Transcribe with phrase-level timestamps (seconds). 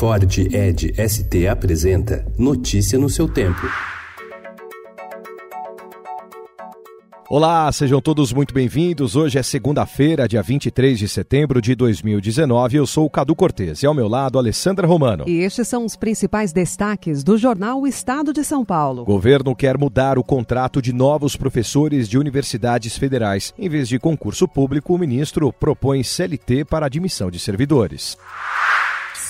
[0.00, 3.68] Ford Ed ST apresenta Notícia no seu tempo.
[7.28, 9.14] Olá, sejam todos muito bem-vindos.
[9.14, 12.78] Hoje é segunda-feira, dia 23 de setembro de 2019.
[12.78, 15.28] Eu sou o Cadu Cortez e ao meu lado, Alessandra Romano.
[15.28, 19.02] E estes são os principais destaques do jornal O Estado de São Paulo.
[19.02, 23.52] O governo quer mudar o contrato de novos professores de universidades federais.
[23.58, 28.16] Em vez de concurso público, o ministro propõe CLT para admissão de servidores.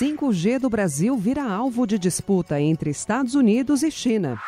[0.00, 4.40] 5G do Brasil vira alvo de disputa entre Estados Unidos e China.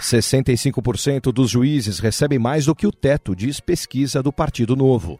[0.00, 5.18] 65% dos juízes recebem mais do que o teto, diz pesquisa do Partido Novo.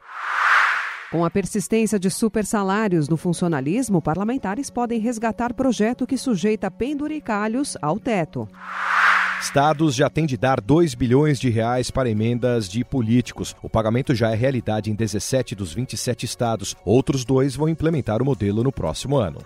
[1.10, 7.98] Com a persistência de supersalários no funcionalismo, parlamentares podem resgatar projeto que sujeita penduricalhos ao
[7.98, 8.48] teto.
[9.40, 13.56] Estados já têm de dar 2 bilhões de reais para emendas de políticos.
[13.62, 16.76] O pagamento já é realidade em 17 dos 27 estados.
[16.84, 19.38] Outros dois vão implementar o modelo no próximo ano.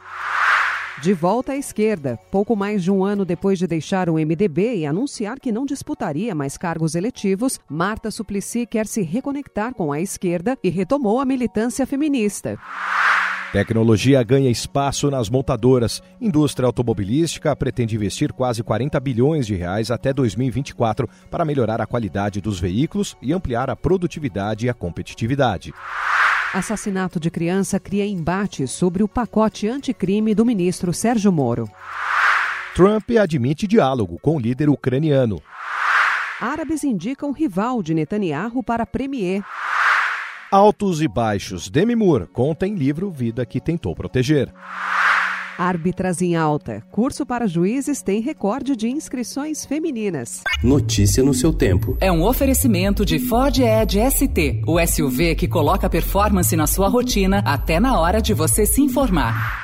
[1.01, 4.87] De volta à esquerda, pouco mais de um ano depois de deixar o MDB e
[4.87, 10.59] anunciar que não disputaria mais cargos eletivos, Marta Suplicy quer se reconectar com a esquerda
[10.63, 12.59] e retomou a militância feminista.
[13.55, 16.03] Tecnologia ganha espaço nas montadoras.
[16.21, 22.41] Indústria automobilística pretende investir quase 40 bilhões de reais até 2024 para melhorar a qualidade
[22.41, 25.73] dos veículos e ampliar a produtividade e a competitividade.
[26.53, 31.71] Assassinato de criança cria embate sobre o pacote anticrime do ministro Sérgio Moro.
[32.75, 35.41] Trump admite diálogo com o líder ucraniano.
[36.41, 39.45] Árabes indicam rival de Netanyahu para Premier.
[40.55, 41.69] Altos e baixos.
[41.69, 44.55] Demi Moore conta em livro Vida que tentou proteger.
[45.59, 46.81] Árbitras em alta.
[46.93, 50.45] Curso para juízes tem recorde de inscrições femininas.
[50.63, 51.99] Notícia no seu tempo.
[52.01, 57.43] É um oferecimento de Ford Edge ST, o SUV que coloca performance na sua rotina
[57.45, 59.64] até na hora de você se informar.